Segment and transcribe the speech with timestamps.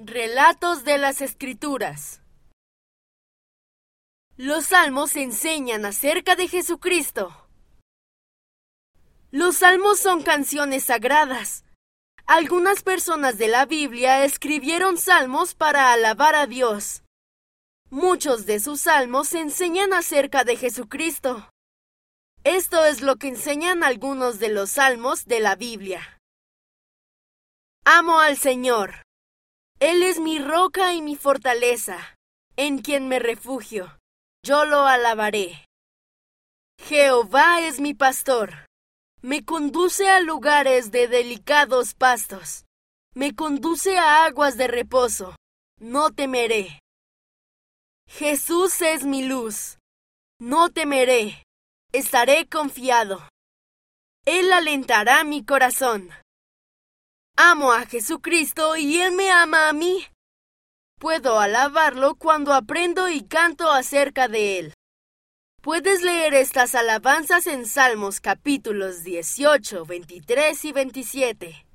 [0.00, 2.22] Relatos de las Escrituras
[4.36, 7.48] Los salmos enseñan acerca de Jesucristo.
[9.32, 11.64] Los salmos son canciones sagradas.
[12.26, 17.02] Algunas personas de la Biblia escribieron salmos para alabar a Dios.
[17.90, 21.50] Muchos de sus salmos enseñan acerca de Jesucristo.
[22.44, 26.20] Esto es lo que enseñan algunos de los salmos de la Biblia.
[27.84, 29.07] Amo al Señor.
[29.80, 32.16] Él es mi roca y mi fortaleza,
[32.56, 33.98] en quien me refugio.
[34.44, 35.64] Yo lo alabaré.
[36.80, 38.66] Jehová es mi pastor.
[39.22, 42.64] Me conduce a lugares de delicados pastos.
[43.14, 45.36] Me conduce a aguas de reposo.
[45.80, 46.80] No temeré.
[48.08, 49.78] Jesús es mi luz.
[50.40, 51.42] No temeré.
[51.92, 53.28] Estaré confiado.
[54.24, 56.10] Él alentará mi corazón.
[57.40, 60.04] Amo a Jesucristo y Él me ama a mí.
[60.98, 64.74] Puedo alabarlo cuando aprendo y canto acerca de Él.
[65.62, 71.66] Puedes leer estas alabanzas en Salmos capítulos 18, 23 y 27.